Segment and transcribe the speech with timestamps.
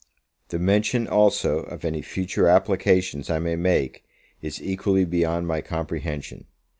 [0.47, 4.03] The mention, also, of any future applications I may make,
[4.41, 6.45] is equally beyond my comprehension.